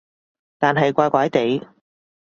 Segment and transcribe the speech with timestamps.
[0.57, 1.67] 但係怪怪地